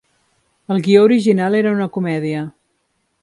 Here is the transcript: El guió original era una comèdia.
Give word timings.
El 0.75 0.79
guió 0.87 1.03
original 1.09 1.59
era 1.59 1.73
una 1.77 1.89
comèdia. 1.99 2.43